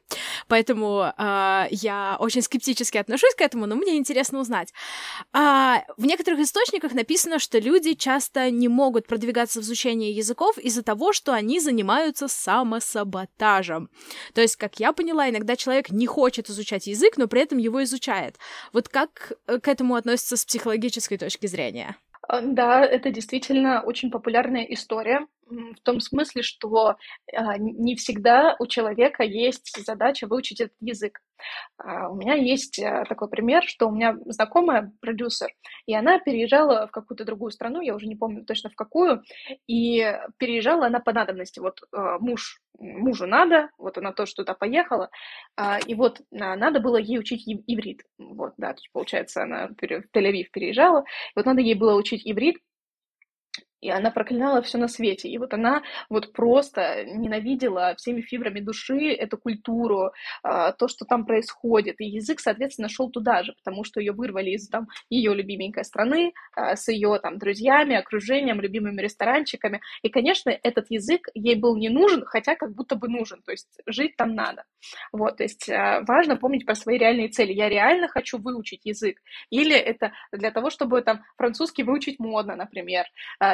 поэтому 0.49 1.13
э, 1.17 1.67
я 1.71 2.17
очень 2.19 2.43
скептически 2.43 2.99
отношусь 2.99 3.35
к 3.35 3.41
этому, 3.41 3.67
но 3.67 3.77
мне 3.77 3.97
интересно 3.97 4.41
узнать. 4.41 4.73
Э, 5.33 5.79
в 5.97 6.05
некоторых 6.05 6.41
источниках 6.41 6.93
написано, 6.93 7.39
что 7.39 7.59
люди 7.59 7.95
часто 7.95 8.51
не 8.51 8.69
могут 8.69 9.07
продвигаться 9.07 9.61
в 9.61 9.63
изучении 9.63 10.13
языков 10.13 10.59
из-за 10.59 10.83
того, 10.83 11.13
что 11.13 11.33
они 11.33 11.61
занимаются 11.61 12.29
самосаботажем. 12.29 13.91
То 14.35 14.41
есть, 14.41 14.57
как 14.57 14.81
я 14.81 14.93
поняла, 14.93 15.29
иногда 15.29 15.57
человек 15.57 15.91
не 15.91 16.07
хочет 16.07 16.51
изучать 16.51 16.87
язык, 16.87 17.17
но 17.17 17.27
при 17.27 17.43
этом 17.43 17.59
его 17.59 17.83
изучает. 17.85 18.37
Вот 18.73 18.89
как 18.89 19.33
э, 19.47 19.59
к 19.59 19.69
этому 19.69 19.95
относится 19.95 20.37
с 20.37 20.45
психологической 20.45 21.19
точки 21.19 21.47
зрения? 21.47 21.97
А, 22.31 22.43
да, 22.43 22.85
это 22.85 23.11
действительно 23.11 23.81
очень 23.83 24.09
популярная 24.09 24.63
история 24.63 25.27
в 25.51 25.81
том 25.83 26.01
смысле, 26.01 26.43
что 26.43 26.97
а, 27.35 27.59
не 27.59 27.97
всегда 27.97 28.57
у 28.59 28.67
человека 28.67 29.23
есть 29.25 29.85
задача 29.85 30.27
выучить 30.27 30.61
этот 30.61 30.77
язык. 30.81 31.21
А, 31.79 32.09
у 32.09 32.17
меня 32.17 32.35
есть 32.35 32.79
а, 32.79 33.05
такой 33.05 33.29
пример, 33.29 33.65
что 33.65 33.89
у 33.89 33.93
меня 33.93 34.17
знакомая 34.27 34.93
продюсер, 35.01 35.51
и 35.87 35.95
она 35.95 36.19
переезжала 36.19 36.87
в 36.87 36.91
какую-то 36.91 37.25
другую 37.25 37.51
страну, 37.51 37.81
я 37.81 37.95
уже 37.95 38.07
не 38.07 38.17
помню 38.17 38.45
точно 38.45 38.71
в 38.71 38.75
какую, 38.77 39.23
и 39.67 40.19
переезжала 40.39 40.87
она 40.87 41.01
по 41.01 41.13
надобности. 41.13 41.61
Вот 41.61 41.81
муж, 41.93 42.61
мужу 42.79 43.27
надо, 43.27 43.71
вот 43.79 43.99
она 43.99 44.13
тоже 44.13 44.35
туда 44.35 44.55
поехала, 44.55 45.11
и 45.87 45.95
вот 45.95 46.21
надо 46.31 46.81
было 46.81 46.97
ей 46.97 47.19
учить 47.19 47.45
иврит. 47.47 48.03
Вот, 48.19 48.55
да, 48.57 48.75
получается, 48.93 49.43
она 49.43 49.69
в 49.69 49.73
Тель-Авив 49.73 50.47
переезжала, 50.53 51.01
и 51.01 51.33
вот 51.37 51.47
надо 51.47 51.61
ей 51.61 51.75
было 51.75 51.95
учить 51.95 52.23
иврит, 52.25 52.59
и 53.81 53.91
она 53.91 54.11
проклинала 54.11 54.63
все 54.63 54.79
на 54.79 54.89
свете. 54.89 55.29
И 55.29 55.39
вот 55.39 55.55
она 55.55 55.83
вот 56.09 56.33
просто 56.33 57.05
ненавидела 57.05 57.95
всеми 57.97 58.21
фибрами 58.21 58.61
души 58.61 59.13
эту 59.13 59.39
культуру, 59.39 60.13
а, 60.43 60.73
то, 60.73 60.89
что 60.89 61.05
там 61.05 61.25
происходит. 61.25 62.01
И 62.01 62.07
язык, 62.07 62.41
соответственно, 62.41 62.89
шел 62.89 63.11
туда 63.11 63.43
же, 63.43 63.55
потому 63.55 63.85
что 63.85 64.01
ее 64.01 64.13
вырвали 64.13 64.51
из 64.51 64.69
там 64.69 64.89
ее 65.09 65.35
любименькой 65.35 65.85
страны, 65.85 66.33
а, 66.55 66.77
с 66.77 66.89
ее 66.89 67.19
там 67.23 67.39
друзьями, 67.39 67.97
окружением, 67.97 68.61
любимыми 68.61 69.01
ресторанчиками. 69.01 69.81
И, 70.03 70.09
конечно, 70.09 70.51
этот 70.51 70.87
язык 70.91 71.29
ей 71.35 71.55
был 71.55 71.77
не 71.77 71.89
нужен, 71.89 72.25
хотя 72.27 72.57
как 72.57 72.75
будто 72.75 72.97
бы 72.97 73.09
нужен. 73.09 73.43
То 73.43 73.53
есть 73.53 73.69
жить 73.87 74.17
там 74.17 74.35
надо. 74.35 74.65
Вот, 75.13 75.39
то 75.39 75.43
есть 75.43 75.69
а, 75.71 76.03
важно 76.07 76.37
помнить 76.37 76.67
про 76.67 76.75
свои 76.75 76.99
реальные 76.99 77.29
цели. 77.29 77.53
Я 77.53 77.69
реально 77.69 78.09
хочу 78.09 78.39
выучить 78.39 78.81
язык. 78.85 79.21
Или 79.51 79.75
это 79.75 80.13
для 80.33 80.51
того, 80.51 80.71
чтобы 80.71 81.01
там 81.03 81.23
французский 81.37 81.83
выучить 81.83 82.19
модно, 82.19 82.57
например. 82.57 83.07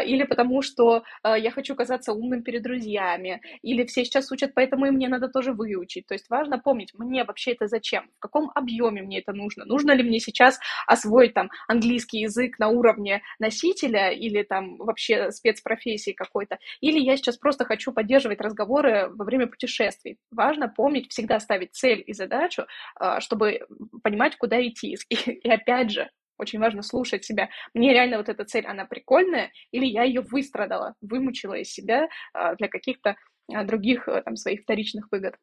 Или 0.05 0.16
или 0.17 0.25
потому 0.25 0.63
что 0.63 1.03
э, 1.23 1.35
я 1.39 1.51
хочу 1.51 1.75
казаться 1.75 2.13
умным 2.13 2.43
перед 2.43 2.63
друзьями, 2.63 3.41
или 3.63 3.85
все 3.85 4.05
сейчас 4.05 4.33
учат, 4.33 4.55
поэтому 4.55 4.87
и 4.87 4.91
мне 4.91 5.09
надо 5.09 5.29
тоже 5.29 5.53
выучить. 5.53 6.07
То 6.07 6.15
есть 6.15 6.31
важно 6.31 6.59
помнить, 6.59 6.95
мне 6.95 7.25
вообще 7.25 7.53
это 7.53 7.67
зачем, 7.67 8.09
в 8.17 8.21
каком 8.21 8.51
объеме 8.55 9.03
мне 9.03 9.19
это 9.19 9.33
нужно, 9.33 9.65
нужно 9.65 9.93
ли 9.93 10.03
мне 10.03 10.21
сейчас 10.21 10.59
освоить 10.87 11.35
там 11.35 11.51
английский 11.69 12.21
язык 12.21 12.59
на 12.59 12.69
уровне 12.69 13.23
носителя 13.39 14.11
или 14.11 14.43
там 14.43 14.77
вообще 14.79 15.31
спецпрофессии 15.31 16.13
какой-то, 16.13 16.59
или 16.81 16.99
я 16.99 17.17
сейчас 17.17 17.37
просто 17.37 17.65
хочу 17.65 17.93
поддерживать 17.93 18.41
разговоры 18.41 19.11
во 19.11 19.25
время 19.25 19.47
путешествий. 19.47 20.19
Важно 20.31 20.69
помнить, 20.69 21.11
всегда 21.11 21.41
ставить 21.41 21.75
цель 21.75 22.03
и 22.07 22.15
задачу, 22.15 22.63
э, 23.01 23.21
чтобы 23.21 23.67
понимать, 24.03 24.37
куда 24.37 24.67
идти. 24.67 24.97
И, 25.11 25.15
и 25.45 25.51
опять 25.51 25.91
же, 25.91 26.11
очень 26.39 26.59
важно 26.59 26.83
слушать 26.83 27.25
себя. 27.25 27.49
Мне 27.75 27.93
реально 27.93 28.19
вот 28.19 28.29
эта 28.29 28.45
цель, 28.45 28.67
она 28.67 28.85
прикольная, 28.85 29.53
или 29.71 29.87
я 29.87 30.05
ее 30.05 30.21
выстрадала, 30.21 30.95
вымучила 31.01 31.55
из 31.55 31.71
себя 31.71 32.09
а, 32.33 32.55
для 32.55 32.69
каких-то 32.69 33.17
а, 33.53 33.65
других 33.65 34.09
а, 34.09 34.23
там 34.23 34.37
своих 34.37 34.63
вторичных 34.63 35.09
выгод. 35.11 35.37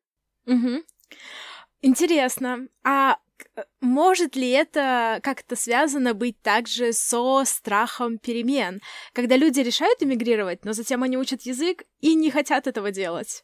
Угу. 0.45 0.83
Интересно. 1.81 2.67
А 2.83 3.17
э, 3.55 3.63
может 3.81 4.35
ли 4.35 4.49
это 4.49 5.19
как-то 5.21 5.55
связано 5.55 6.13
быть 6.13 6.41
также 6.41 6.93
со 6.93 7.43
страхом 7.45 8.19
перемен, 8.19 8.81
когда 9.13 9.35
люди 9.35 9.59
решают 9.59 10.01
эмигрировать, 10.01 10.65
но 10.65 10.73
затем 10.73 11.03
они 11.03 11.17
учат 11.17 11.41
язык 11.41 11.83
и 11.99 12.15
не 12.15 12.31
хотят 12.31 12.67
этого 12.67 12.91
делать? 12.91 13.43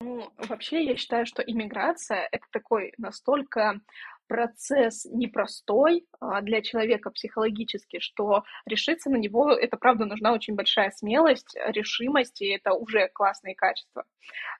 Ну, 0.00 0.30
вообще, 0.36 0.84
я 0.84 0.96
считаю, 0.96 1.24
что 1.24 1.42
иммиграция— 1.42 2.28
это 2.32 2.44
такой 2.52 2.92
настолько 2.98 3.80
процесс 4.26 5.06
непростой 5.06 6.04
а, 6.20 6.40
для 6.42 6.62
человека 6.62 7.10
психологически, 7.10 7.98
что 8.00 8.44
решиться 8.66 9.10
на 9.10 9.16
него, 9.16 9.50
это 9.50 9.76
правда 9.76 10.04
нужна 10.04 10.32
очень 10.32 10.54
большая 10.54 10.90
смелость, 10.90 11.56
решимость, 11.66 12.40
и 12.42 12.48
это 12.48 12.72
уже 12.72 13.08
классные 13.12 13.54
качества. 13.54 14.04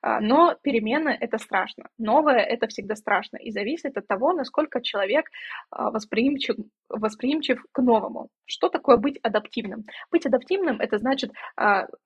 А, 0.03 0.21
но 0.21 0.55
перемены— 0.63 1.17
это 1.21 1.39
страшно, 1.39 1.89
новое— 1.99 2.39
это 2.39 2.67
всегда 2.69 2.95
страшно, 2.95 3.37
и 3.37 3.51
зависит 3.51 3.97
от 3.97 4.07
того, 4.07 4.33
насколько 4.33 4.81
человек 4.81 5.27
а, 5.71 5.91
восприимчив, 5.91 6.57
восприимчив 6.89 7.65
к 7.73 7.83
новому. 7.83 8.29
Что 8.45 8.69
такое 8.69 8.97
быть 8.97 9.19
адаптивным? 9.23 9.85
Быть 10.11 10.27
адаптивным— 10.27 10.81
это 10.81 10.99
значит, 10.99 11.33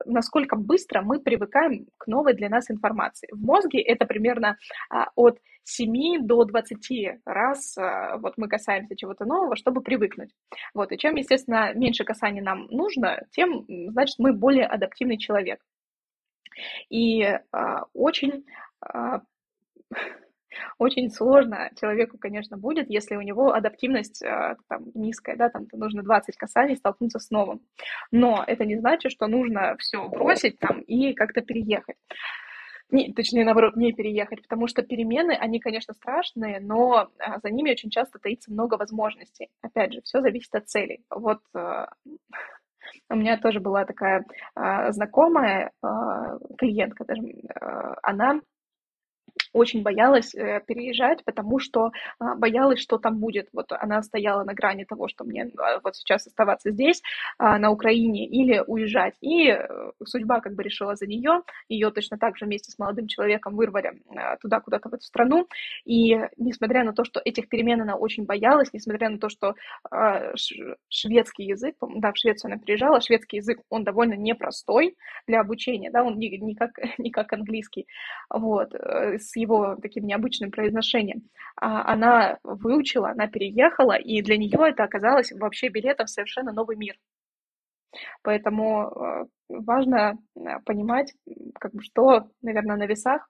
насколько 0.06 0.56
быстро 0.56 1.02
мы 1.02 1.20
привыкаем 1.20 1.86
к 1.98 2.06
новой 2.06 2.34
для 2.34 2.48
нас 2.48 2.70
информации. 2.70 3.28
В 3.32 3.44
мозге 3.44 3.80
это 3.80 4.06
примерно 4.06 4.56
от 5.14 5.38
7 5.70 6.26
до 6.26 6.44
20 6.44 7.20
раз 7.24 7.78
а, 7.78 8.16
вот 8.18 8.34
мы 8.36 8.48
касаемся 8.48 8.96
чего-то 8.96 9.24
нового, 9.24 9.56
чтобы 9.56 9.82
привыкнуть. 9.82 10.30
Вот, 10.74 10.92
и 10.92 10.98
чем, 10.98 11.14
естественно, 11.14 11.72
меньше 11.74 12.04
касаний 12.04 12.40
нам 12.40 12.66
нужно, 12.70 13.22
тем, 13.30 13.64
значит, 13.68 14.16
мы 14.18 14.32
более 14.32 14.66
адаптивный 14.66 15.18
человек. 15.18 15.60
И 16.88 17.22
а, 17.52 17.84
очень 17.94 18.44
а, 18.80 19.22
очень 20.78 21.08
сложно 21.10 21.70
человеку, 21.80 22.18
конечно, 22.18 22.56
будет, 22.56 22.90
если 22.90 23.14
у 23.14 23.22
него 23.22 23.52
адаптивность 23.52 24.20
там, 24.68 24.90
низкая, 24.94 25.36
да, 25.36 25.48
там 25.48 25.68
нужно 25.72 26.02
20 26.02 26.36
касаний 26.36 26.76
столкнуться 26.76 27.20
с 27.20 27.30
новым. 27.30 27.60
Но 28.10 28.42
это 28.44 28.64
не 28.64 28.76
значит, 28.76 29.12
что 29.12 29.28
нужно 29.28 29.76
все 29.78 30.08
бросить 30.08 30.58
там 30.58 30.80
и 30.80 31.14
как-то 31.14 31.40
переехать 31.40 31.96
не, 32.90 33.12
точнее, 33.12 33.44
наоборот, 33.44 33.76
не 33.76 33.92
переехать, 33.92 34.42
потому 34.42 34.66
что 34.66 34.82
перемены, 34.82 35.32
они, 35.32 35.60
конечно, 35.60 35.94
страшные, 35.94 36.60
но 36.60 37.10
а, 37.18 37.38
за 37.40 37.50
ними 37.50 37.70
очень 37.70 37.90
часто 37.90 38.18
таится 38.18 38.52
много 38.52 38.74
возможностей. 38.74 39.48
Опять 39.62 39.92
же, 39.92 40.02
все 40.02 40.20
зависит 40.20 40.54
от 40.54 40.68
целей. 40.68 41.04
Вот 41.10 41.40
а, 41.54 41.88
у 43.08 43.14
меня 43.14 43.38
тоже 43.38 43.60
была 43.60 43.84
такая 43.84 44.24
а, 44.54 44.92
знакомая 44.92 45.72
клиентка, 46.58 47.04
даже 47.04 47.22
она 48.02 48.40
очень 49.52 49.82
боялась 49.82 50.34
э, 50.34 50.60
переезжать, 50.66 51.24
потому 51.24 51.58
что 51.58 51.90
а, 52.18 52.34
боялась, 52.36 52.80
что 52.80 52.98
там 52.98 53.18
будет. 53.18 53.48
Вот 53.52 53.72
она 53.72 54.02
стояла 54.02 54.44
на 54.44 54.54
грани 54.54 54.84
того, 54.84 55.08
что 55.08 55.24
мне 55.24 55.50
а, 55.58 55.80
вот 55.82 55.96
сейчас 55.96 56.26
оставаться 56.26 56.70
здесь, 56.70 57.02
а, 57.38 57.58
на 57.58 57.70
Украине, 57.70 58.26
или 58.26 58.62
уезжать. 58.66 59.14
И 59.20 59.48
э, 59.48 59.68
судьба 60.04 60.40
как 60.40 60.54
бы 60.54 60.62
решила 60.62 60.94
за 60.94 61.06
нее. 61.06 61.42
Ее 61.68 61.90
точно 61.90 62.18
так 62.18 62.36
же 62.36 62.46
вместе 62.46 62.70
с 62.70 62.78
молодым 62.78 63.06
человеком 63.06 63.56
вырвали 63.56 64.00
туда, 64.40 64.60
куда-то 64.60 64.88
в 64.88 64.94
эту 64.94 65.04
страну. 65.04 65.48
И 65.84 66.18
несмотря 66.36 66.84
на 66.84 66.92
то, 66.92 67.04
что 67.04 67.20
этих 67.24 67.48
перемен 67.48 67.80
она 67.80 67.96
очень 67.96 68.24
боялась, 68.24 68.72
несмотря 68.72 69.10
на 69.10 69.18
то, 69.18 69.28
что 69.28 69.54
шведский 70.88 71.44
язык, 71.44 71.76
да, 71.96 72.12
в 72.12 72.16
Швецию 72.16 72.52
она 72.52 72.60
приезжала, 72.60 73.00
шведский 73.00 73.38
язык, 73.38 73.60
он 73.68 73.84
довольно 73.84 74.14
непростой 74.14 74.96
для 75.26 75.40
обучения, 75.40 75.90
да, 75.90 76.04
он 76.04 76.18
не, 76.18 76.36
не, 76.38 76.54
как, 76.54 76.70
не 76.98 77.10
как 77.10 77.32
английский. 77.32 77.86
Вот. 78.28 78.74
Э, 78.74 79.18
с 79.18 79.36
его 79.40 79.76
таким 79.80 80.06
необычным 80.06 80.50
произношением. 80.50 81.22
А, 81.56 81.92
она 81.92 82.38
выучила, 82.42 83.10
она 83.10 83.26
переехала, 83.26 83.96
и 83.96 84.22
для 84.22 84.36
нее 84.36 84.58
это 84.68 84.84
оказалось 84.84 85.32
вообще 85.32 85.68
билетом 85.68 86.06
в 86.06 86.10
совершенно 86.10 86.52
новый 86.52 86.76
мир. 86.76 86.96
Поэтому 88.22 88.88
э, 88.88 89.24
важно 89.48 90.18
э, 90.36 90.60
понимать, 90.64 91.14
как 91.58 91.72
бы, 91.72 91.82
что, 91.82 92.28
наверное, 92.42 92.76
на 92.76 92.86
весах, 92.86 93.28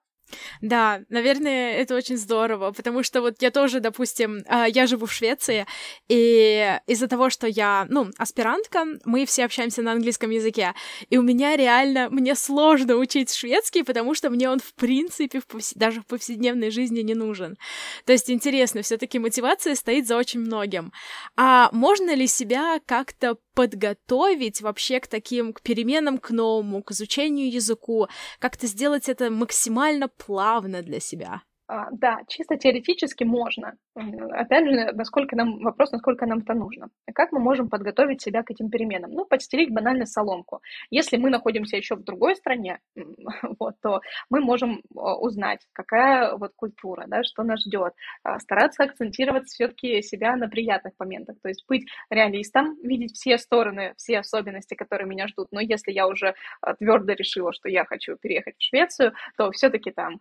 да, 0.61 1.01
наверное, 1.09 1.73
это 1.73 1.95
очень 1.95 2.17
здорово, 2.17 2.71
потому 2.71 3.03
что 3.03 3.21
вот 3.21 3.41
я 3.41 3.51
тоже, 3.51 3.79
допустим, 3.79 4.43
а, 4.47 4.67
я 4.67 4.87
живу 4.87 5.05
в 5.05 5.13
Швеции, 5.13 5.65
и 6.07 6.79
из-за 6.87 7.07
того, 7.07 7.29
что 7.29 7.47
я, 7.47 7.85
ну, 7.89 8.09
аспирантка, 8.17 8.85
мы 9.05 9.25
все 9.25 9.45
общаемся 9.45 9.81
на 9.81 9.93
английском 9.93 10.29
языке, 10.29 10.73
и 11.09 11.17
у 11.17 11.21
меня 11.21 11.55
реально, 11.55 12.09
мне 12.09 12.35
сложно 12.35 12.95
учить 12.95 13.33
шведский, 13.33 13.83
потому 13.83 14.13
что 14.13 14.29
мне 14.29 14.49
он, 14.49 14.59
в 14.59 14.73
принципе, 14.75 15.39
в 15.39 15.47
повс... 15.47 15.73
даже 15.73 16.01
в 16.01 16.05
повседневной 16.05 16.71
жизни 16.71 17.01
не 17.01 17.13
нужен. 17.13 17.57
То 18.05 18.13
есть, 18.13 18.29
интересно, 18.29 18.81
все 18.81 18.97
таки 18.97 19.19
мотивация 19.19 19.75
стоит 19.75 20.07
за 20.07 20.17
очень 20.17 20.39
многим. 20.39 20.91
А 21.35 21.69
можно 21.71 22.13
ли 22.15 22.27
себя 22.27 22.79
как-то 22.85 23.37
подготовить 23.53 24.61
вообще 24.61 24.99
к 24.99 25.07
таким, 25.07 25.53
к 25.53 25.61
переменам, 25.61 26.17
к 26.17 26.29
новому, 26.31 26.83
к 26.83 26.91
изучению 26.91 27.51
языку, 27.51 28.07
как-то 28.39 28.67
сделать 28.67 29.09
это 29.09 29.29
максимально 29.29 30.07
плавно 30.25 30.81
для 30.81 30.99
себя. 30.99 31.41
А, 31.73 31.87
да, 31.89 32.19
чисто 32.27 32.57
теоретически 32.57 33.23
можно. 33.23 33.77
Опять 33.95 34.65
же, 34.65 34.91
насколько 34.91 35.37
нам, 35.37 35.59
вопрос, 35.59 35.93
насколько 35.93 36.25
нам 36.25 36.39
это 36.39 36.53
нужно. 36.53 36.89
Как 37.15 37.31
мы 37.31 37.39
можем 37.39 37.69
подготовить 37.69 38.21
себя 38.21 38.43
к 38.43 38.51
этим 38.51 38.69
переменам? 38.69 39.11
Ну, 39.11 39.23
подстелить 39.23 39.73
банально 39.73 40.05
соломку. 40.05 40.61
Если 40.89 41.15
мы 41.15 41.29
находимся 41.29 41.77
еще 41.77 41.95
в 41.95 42.03
другой 42.03 42.35
стране, 42.35 42.79
вот, 43.59 43.75
то 43.81 44.01
мы 44.29 44.41
можем 44.41 44.81
а, 44.93 45.15
узнать, 45.15 45.65
какая 45.71 46.35
вот 46.35 46.51
культура, 46.57 47.05
да, 47.07 47.23
что 47.23 47.43
нас 47.43 47.61
ждет. 47.61 47.93
А, 48.23 48.37
стараться 48.39 48.83
акцентировать 48.83 49.47
все-таки 49.47 50.01
себя 50.01 50.35
на 50.35 50.49
приятных 50.49 50.91
моментах. 50.99 51.37
То 51.41 51.47
есть 51.47 51.63
быть 51.69 51.87
реалистом, 52.09 52.77
видеть 52.83 53.15
все 53.15 53.37
стороны, 53.37 53.93
все 53.95 54.19
особенности, 54.19 54.73
которые 54.73 55.07
меня 55.07 55.27
ждут. 55.27 55.47
Но 55.51 55.61
если 55.61 55.93
я 55.93 56.09
уже 56.09 56.35
твердо 56.79 57.13
решила, 57.13 57.53
что 57.53 57.69
я 57.69 57.85
хочу 57.85 58.17
переехать 58.17 58.57
в 58.57 58.61
Швецию, 58.61 59.13
то 59.37 59.51
все-таки 59.51 59.91
там 59.91 60.19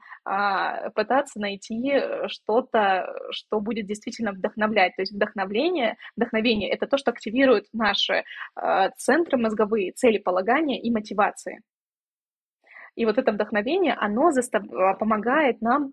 пытаться 0.95 1.40
найти 1.41 1.91
э, 1.91 2.29
что-то, 2.29 3.07
что 3.31 3.61
будет 3.61 3.87
действительно 3.87 4.33
вдохновлять. 4.33 4.95
То 4.97 5.03
есть 5.03 5.13
вдохновление, 5.13 5.97
вдохновение— 6.17 6.71
это 6.71 6.87
то, 6.87 6.99
что 6.99 7.11
активирует 7.11 7.67
наши 7.73 8.23
э, 8.57 8.91
центры 8.97 9.39
мозговые, 9.39 9.93
цели 9.93 10.19
полагания 10.19 10.81
и 10.81 10.91
мотивации. 10.91 11.61
И 12.95 13.05
вот 13.05 13.19
это 13.19 13.33
вдохновение, 13.33 13.95
оно 13.95 14.31
застав... 14.31 14.63
помогает 14.99 15.61
нам 15.61 15.93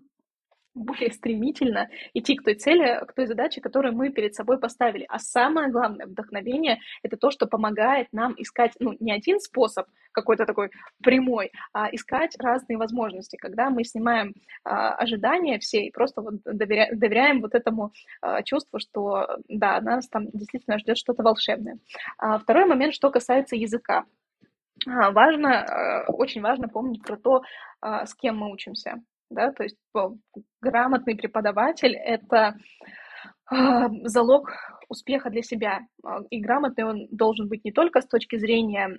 более 0.77 1.11
стремительно 1.11 1.89
идти 2.13 2.35
к 2.35 2.43
той 2.43 2.55
цели, 2.55 3.03
к 3.05 3.13
той 3.13 3.27
задаче, 3.27 3.61
которую 3.61 3.93
мы 3.95 4.09
перед 4.09 4.35
собой 4.35 4.59
поставили. 4.59 5.05
А 5.09 5.19
самое 5.19 5.69
главное, 5.69 6.05
вдохновение— 6.05 6.79
это 7.03 7.17
то, 7.17 7.31
что 7.31 7.47
помогает 7.47 8.07
нам 8.11 8.33
искать, 8.37 8.73
ну, 8.79 8.95
не 8.99 9.11
один 9.11 9.39
способ 9.39 9.87
какой-то 10.11 10.45
такой 10.45 10.71
прямой, 11.03 11.51
а 11.73 11.89
искать 11.91 12.35
разные 12.39 12.77
возможности, 12.77 13.35
когда 13.35 13.69
мы 13.69 13.83
снимаем 13.83 14.33
а, 14.63 14.93
ожидания 14.95 15.59
все 15.59 15.85
и 15.85 15.91
просто 15.91 16.21
вот 16.21 16.35
доверя, 16.43 16.89
доверяем 16.91 17.41
вот 17.41 17.53
этому 17.53 17.91
а, 18.21 18.41
чувству, 18.43 18.79
что, 18.79 19.37
да, 19.47 19.79
нас 19.81 20.07
там 20.07 20.27
действительно 20.31 20.79
ждет 20.79 20.97
что-то 20.97 21.23
волшебное. 21.23 21.77
А, 22.17 22.39
второй 22.39 22.65
момент, 22.65 22.93
что 22.93 23.11
касается 23.11 23.55
языка. 23.55 24.05
А, 24.85 25.11
важно, 25.11 25.63
а, 25.63 26.11
очень 26.11 26.41
важно 26.41 26.67
помнить 26.67 27.03
про 27.03 27.17
то, 27.17 27.43
а, 27.81 28.05
с 28.05 28.13
кем 28.15 28.37
мы 28.37 28.51
учимся 28.51 29.01
да, 29.29 29.51
то 29.51 29.63
есть 29.63 29.77
грамотный 30.61 31.15
преподаватель— 31.15 31.95
это 31.95 32.55
а, 33.45 33.89
залог 34.03 34.51
успеха 34.89 35.29
для 35.29 35.41
себя. 35.41 35.81
А, 36.03 36.19
и 36.29 36.39
грамотный 36.39 36.85
он 36.85 37.07
должен 37.11 37.47
быть 37.47 37.63
не 37.65 37.71
только 37.71 38.01
с 38.01 38.07
точки 38.07 38.37
зрения 38.37 38.97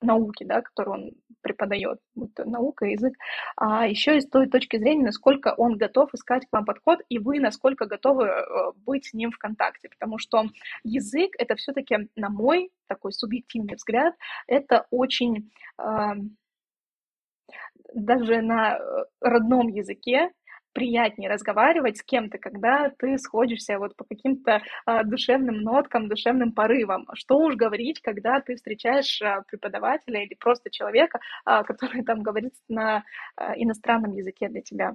науки, 0.00 0.44
да, 0.44 0.62
которую 0.62 0.94
он 0.94 1.10
преподает, 1.40 1.98
будь 2.14 2.34
то 2.34 2.44
наука, 2.44 2.86
язык, 2.86 3.14
а 3.56 3.86
еще 3.86 4.16
и 4.16 4.20
с 4.20 4.28
той 4.28 4.48
точки 4.48 4.78
зрения, 4.78 5.04
насколько 5.04 5.54
он 5.56 5.76
готов 5.76 6.12
искать 6.14 6.46
к 6.46 6.52
вам 6.52 6.64
подход, 6.64 7.00
и 7.08 7.18
вы 7.18 7.40
насколько 7.40 7.86
готовы 7.86 8.26
э, 8.26 8.44
быть 8.84 9.06
с 9.06 9.14
ним 9.14 9.30
в 9.30 9.38
контакте. 9.38 9.88
Потому 9.88 10.18
что 10.18 10.44
язык— 10.82 11.32
это 11.38 11.54
все-таки, 11.56 12.08
на 12.16 12.28
мой 12.28 12.70
такой 12.86 13.12
субъективный 13.12 13.76
взгляд, 13.76 14.14
это 14.46 14.86
очень 14.90 15.50
даже 17.94 18.42
на 18.42 18.76
э, 18.76 18.80
родном 19.20 19.68
языке 19.68 20.30
приятнее 20.74 21.30
разговаривать 21.30 21.98
с 21.98 22.02
кем-то, 22.02 22.36
когда 22.38 22.90
ты 22.98 23.16
сходишься 23.16 23.78
вот 23.78 23.96
по 23.96 24.04
каким-то 24.04 24.60
а, 24.84 25.04
душевным 25.04 25.62
ноткам, 25.62 26.08
душевным 26.08 26.52
порывам. 26.52 27.06
Что 27.14 27.38
уж 27.38 27.54
говорить, 27.54 28.00
когда 28.00 28.40
ты 28.40 28.56
встречаешь 28.56 29.22
а, 29.22 29.42
преподавателя 29.42 30.22
или 30.22 30.34
просто 30.34 30.70
человека, 30.70 31.20
а, 31.44 31.62
который 31.62 32.02
там 32.02 32.22
говорит 32.22 32.54
на 32.68 33.04
а, 33.36 33.54
иностранном 33.56 34.12
языке 34.12 34.48
для 34.48 34.60
тебя. 34.62 34.94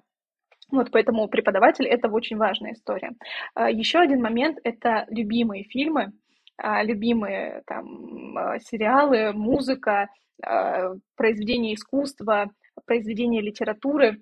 Вот 0.71 0.91
поэтому 0.91 1.27
преподаватель 1.27 1.88
это 1.88 2.09
очень 2.09 2.38
важная 2.38 2.73
история. 2.73 3.13
А, 3.55 3.71
еще 3.71 3.99
один 3.99 4.21
момент 4.21 4.59
это 4.63 5.05
любимые 5.09 5.63
фильмы, 5.63 6.12
а, 6.57 6.83
любимые 6.83 7.63
там 7.65 8.38
а, 8.38 8.59
сериалы, 8.59 9.31
музыка, 9.33 10.09
а, 10.43 10.93
произведения 11.15 11.73
искусства, 11.73 12.51
произведения 12.85 13.41
литературы 13.41 14.21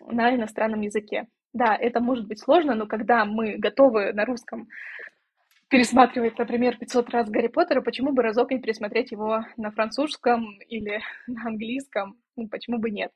на 0.00 0.34
иностранном 0.34 0.80
языке. 0.80 1.26
Да, 1.52 1.76
это 1.76 2.00
может 2.00 2.26
быть 2.26 2.40
сложно, 2.40 2.74
но 2.74 2.86
когда 2.86 3.24
мы 3.24 3.56
готовы 3.58 4.12
на 4.12 4.24
русском 4.24 4.68
пересматривать, 5.68 6.38
например, 6.38 6.76
500 6.76 7.10
раз 7.10 7.30
Гарри 7.30 7.48
Поттера, 7.48 7.80
почему 7.80 8.12
бы 8.12 8.22
разок 8.22 8.50
не 8.50 8.58
пересмотреть 8.58 9.10
его 9.10 9.44
на 9.56 9.70
французском 9.70 10.58
или 10.68 11.00
на 11.26 11.46
английском? 11.46 12.16
Ну, 12.36 12.48
почему 12.48 12.78
бы 12.78 12.90
нет? 12.90 13.10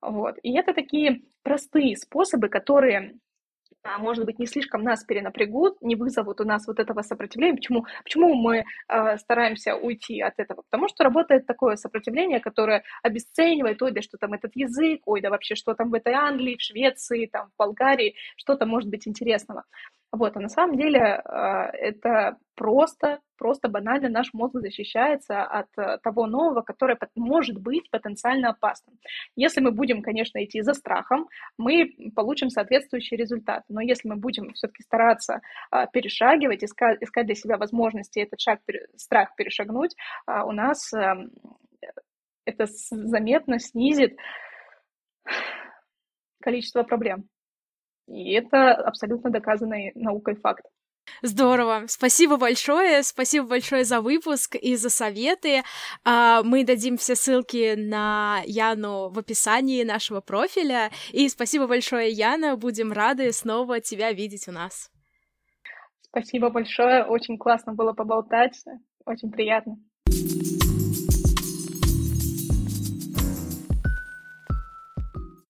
Вот. 0.00 0.36
И 0.42 0.56
это 0.56 0.74
такие 0.74 1.22
простые 1.42 1.96
способы, 1.96 2.48
которые 2.48 3.14
может 3.98 4.24
быть, 4.24 4.38
не 4.38 4.46
слишком 4.46 4.82
нас 4.82 5.04
перенапрягут, 5.04 5.80
не 5.82 5.94
вызовут 5.96 6.40
у 6.40 6.44
нас 6.44 6.66
вот 6.66 6.78
этого 6.78 7.02
сопротивления. 7.02 7.56
Почему, 7.56 7.86
почему 8.02 8.34
мы 8.34 8.64
э, 8.88 9.18
стараемся 9.18 9.76
уйти 9.76 10.20
от 10.20 10.34
этого? 10.38 10.62
Потому 10.70 10.88
что 10.88 11.04
работает 11.04 11.46
такое 11.46 11.76
сопротивление, 11.76 12.40
которое 12.40 12.82
обесценивает, 13.02 13.82
ой, 13.82 13.92
да 13.92 14.02
что 14.02 14.16
там 14.18 14.32
этот 14.32 14.52
язык, 14.56 15.02
ой, 15.06 15.20
да 15.20 15.30
вообще 15.30 15.54
что 15.54 15.74
там 15.74 15.90
в 15.90 15.94
этой 15.94 16.14
Англии, 16.14 16.56
в 16.56 16.62
Швеции, 16.62 17.26
там 17.26 17.48
в 17.48 17.56
Болгарии, 17.58 18.14
что-то 18.36 18.66
может 18.66 18.88
быть 18.88 19.06
интересного. 19.06 19.64
Вот, 20.14 20.36
а 20.36 20.40
на 20.40 20.48
самом 20.48 20.76
деле 20.76 21.00
а, 21.00 21.70
это 21.72 22.36
просто, 22.54 23.18
просто 23.36 23.68
банально 23.68 24.08
наш 24.08 24.32
мозг 24.32 24.54
защищается 24.54 25.42
от 25.42 25.66
э, 25.76 25.98
того 26.04 26.28
нового, 26.28 26.62
которое 26.62 26.96
может 27.16 27.60
быть 27.60 27.90
потенциально 27.90 28.50
опасным. 28.50 28.96
Если 29.34 29.60
мы 29.60 29.72
будем, 29.72 30.02
конечно, 30.02 30.42
идти 30.44 30.62
за 30.62 30.74
страхом, 30.74 31.26
мы 31.58 31.90
получим 32.14 32.50
соответствующий 32.50 33.16
результат. 33.16 33.64
Но 33.68 33.80
если 33.80 34.08
мы 34.08 34.14
будем 34.14 34.52
все-таки 34.52 34.84
стараться 34.84 35.40
а, 35.72 35.88
перешагивать, 35.88 36.62
искать, 36.62 37.02
искать 37.02 37.26
для 37.26 37.34
себя 37.34 37.56
возможности 37.56 38.20
этот 38.20 38.38
шаг, 38.38 38.60
страх 38.96 39.34
перешагнуть, 39.34 39.96
а, 40.26 40.44
у 40.44 40.52
нас 40.52 40.92
эм, 40.92 41.32
это 42.44 42.66
заметно 42.68 43.58
снизит 43.58 44.16
количество 46.40 46.84
проблем. 46.84 47.28
И 48.06 48.32
это 48.32 48.72
абсолютно 48.74 49.30
доказанный 49.30 49.92
наукой 49.94 50.36
факт. 50.36 50.64
Здорово. 51.22 51.84
Спасибо 51.86 52.36
большое. 52.36 53.02
Спасибо 53.02 53.46
большое 53.46 53.84
за 53.84 54.00
выпуск 54.00 54.56
и 54.56 54.76
за 54.76 54.90
советы. 54.90 55.62
А, 56.04 56.42
мы 56.42 56.64
дадим 56.64 56.96
все 56.96 57.14
ссылки 57.14 57.74
на 57.76 58.40
Яну 58.46 59.10
в 59.10 59.18
описании 59.18 59.82
нашего 59.84 60.20
профиля. 60.20 60.90
И 61.12 61.28
спасибо 61.28 61.66
большое, 61.66 62.10
Яна. 62.10 62.56
Будем 62.56 62.92
рады 62.92 63.32
снова 63.32 63.80
тебя 63.80 64.12
видеть 64.12 64.48
у 64.48 64.52
нас. 64.52 64.90
Спасибо 66.02 66.50
большое. 66.50 67.04
Очень 67.04 67.38
классно 67.38 67.72
было 67.72 67.92
поболтать. 67.92 68.62
Очень 69.04 69.30
приятно. 69.30 69.76